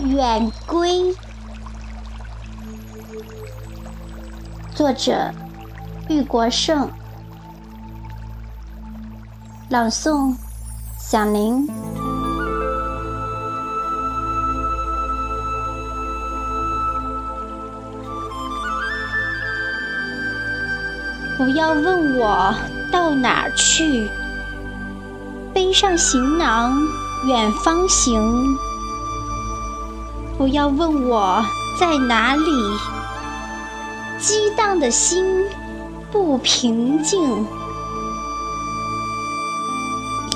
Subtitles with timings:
[0.00, 1.14] 远归。
[4.74, 5.32] 作者：
[6.08, 6.90] 玉国胜。
[9.70, 10.34] 朗诵：
[10.98, 11.66] 响铃。
[21.36, 22.54] 不要问我
[22.92, 24.08] 到哪去，
[25.52, 26.76] 背上行囊
[27.26, 28.56] 远方行。
[30.36, 31.44] 不要问我
[31.78, 32.50] 在哪里，
[34.18, 35.44] 激荡的心
[36.10, 37.46] 不平静。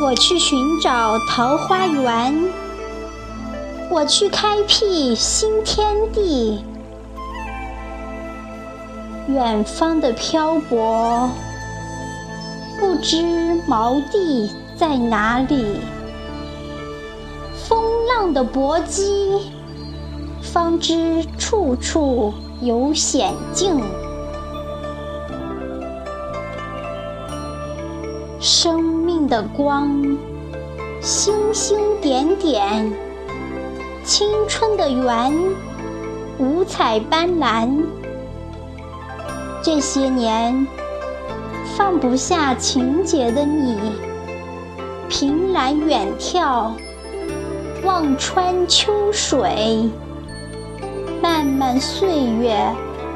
[0.00, 2.34] 我去寻找桃花源，
[3.88, 6.64] 我去开辟新天地。
[9.28, 11.30] 远方的漂泊，
[12.80, 13.16] 不知
[13.68, 15.76] 锚地在哪里；
[17.68, 19.53] 风浪的搏击，
[20.44, 23.82] 方知处处有险境。
[28.38, 29.90] 生命的光，
[31.00, 32.92] 星星点点；
[34.04, 35.34] 青春的圆，
[36.38, 37.82] 五彩斑斓。
[39.62, 40.66] 这些年
[41.74, 43.76] 放不下情节的你，
[45.08, 46.70] 凭栏远眺，
[47.82, 49.88] 望穿秋水，
[51.44, 52.56] 漫漫岁月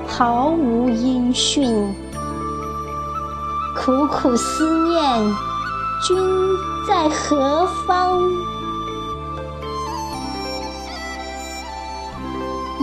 [0.06, 1.72] 毫无音讯。
[3.74, 5.34] 苦苦思念，
[6.06, 6.18] 君
[6.86, 8.20] 在何方？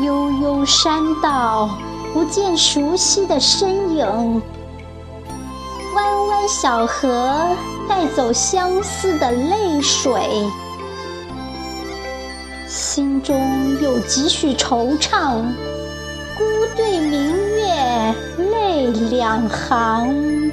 [0.03, 1.69] 悠悠山道。
[2.11, 4.41] 不见熟悉的身影，
[5.93, 7.45] 弯弯小河
[7.89, 10.49] 带走相思的泪水，
[12.75, 15.41] 心中有几许惆怅，
[16.37, 16.43] 孤
[16.75, 18.13] 对明月
[18.51, 20.51] 泪两行，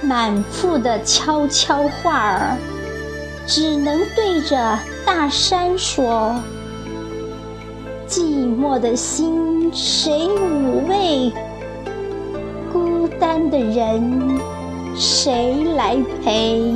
[0.00, 2.56] 满腹的悄悄话儿，
[3.44, 6.36] 只能对着大山说。
[8.06, 8.22] 寂
[8.56, 11.32] 寞的心谁抚慰？
[12.72, 14.38] 孤单的人
[14.94, 16.72] 谁来陪？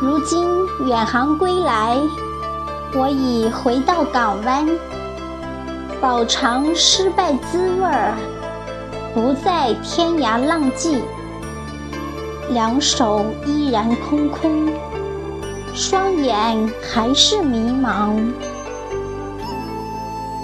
[0.00, 0.46] 如今
[0.86, 1.98] 远航归来，
[2.94, 4.64] 我已回到港湾，
[6.00, 8.14] 饱尝失败滋味儿，
[9.12, 11.02] 不再天涯浪迹，
[12.50, 14.68] 两手依然空空。
[15.74, 18.14] 双眼还是迷茫，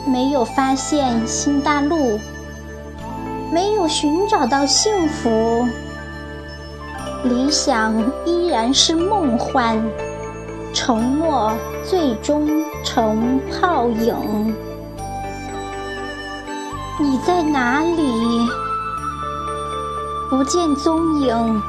[0.04, 2.18] 没有发现新大陆，
[3.52, 5.68] 没有寻找到幸福，
[7.24, 7.94] 理想
[8.26, 9.82] 依然是梦幻，
[10.74, 11.52] 承诺
[11.82, 12.46] 最终
[12.84, 14.54] 成泡影。
[17.00, 18.46] 你在哪里？
[20.28, 21.62] 不见踪影。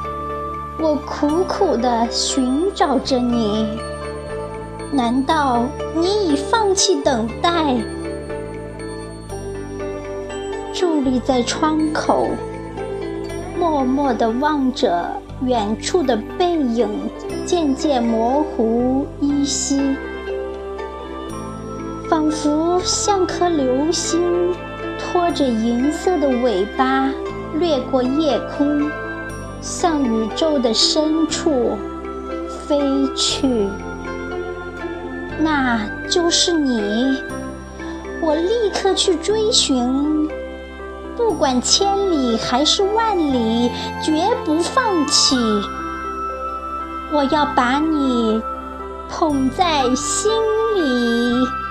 [0.78, 3.66] 我苦苦地寻找着你，
[4.92, 7.76] 难道你已放弃等待？
[10.74, 12.28] 伫立在窗口，
[13.58, 15.10] 默默地望着
[15.44, 16.88] 远处的背影
[17.44, 19.96] 渐渐模糊依稀，
[22.08, 24.54] 仿佛像颗流星，
[24.98, 27.12] 拖着银色的尾巴
[27.58, 28.90] 掠过夜空。
[29.62, 31.76] 向宇宙的深处
[32.48, 32.78] 飞
[33.16, 33.66] 去，
[35.40, 37.16] 那就是你。
[38.22, 40.15] 我立刻去追寻，
[41.16, 43.70] 不管千里还是万里，
[44.02, 44.12] 绝
[44.44, 45.36] 不放弃。
[47.12, 48.42] 我要把你
[49.08, 50.30] 捧在心
[50.74, 51.65] 里。